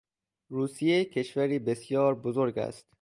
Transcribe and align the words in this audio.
روسیه 0.49 1.05
کشوری 1.05 1.59
بسیار 1.59 2.15
بزرگ 2.15 2.57
است. 2.57 2.85